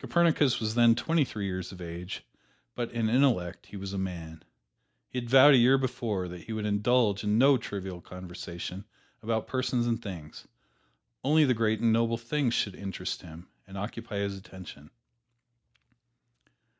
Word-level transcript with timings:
Copernicus 0.00 0.58
was 0.58 0.74
then 0.74 0.96
twenty 0.96 1.24
three 1.24 1.46
years 1.46 1.70
of 1.70 1.80
age, 1.80 2.24
but 2.74 2.90
in 2.90 3.08
intellect 3.08 3.66
he 3.66 3.76
was 3.76 3.92
a 3.92 3.96
man. 3.96 4.42
He 5.08 5.20
had 5.20 5.30
vowed 5.30 5.54
a 5.54 5.58
year 5.58 5.78
before 5.78 6.26
that 6.26 6.40
he 6.42 6.52
would 6.52 6.66
indulge 6.66 7.22
in 7.22 7.38
no 7.38 7.56
trivial 7.56 8.00
conversation 8.00 8.86
about 9.22 9.46
persons 9.46 9.86
or 9.86 9.94
things 9.96 10.48
only 11.22 11.44
the 11.44 11.54
great 11.54 11.78
and 11.78 11.92
noble 11.92 12.16
themes 12.16 12.54
should 12.54 12.74
interest 12.74 13.22
him 13.22 13.46
and 13.68 13.78
occupy 13.78 14.16
his 14.18 14.36
attention. 14.36 14.90